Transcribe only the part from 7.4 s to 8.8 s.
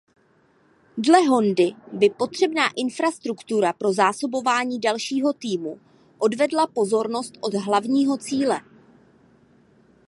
od hlavního cíle.